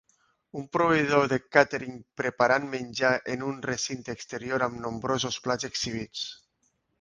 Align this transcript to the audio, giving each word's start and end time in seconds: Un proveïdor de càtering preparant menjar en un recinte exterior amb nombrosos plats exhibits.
Un 0.59 0.63
proveïdor 0.75 1.25
de 1.33 1.37
càtering 1.57 1.99
preparant 2.21 2.65
menjar 2.71 3.11
en 3.35 3.45
un 3.49 3.59
recinte 3.71 4.17
exterior 4.19 4.67
amb 4.69 4.81
nombrosos 4.87 5.39
plats 5.45 5.69
exhibits. 5.71 6.27